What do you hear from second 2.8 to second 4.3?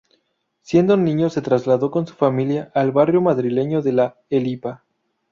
barrio madrileño de La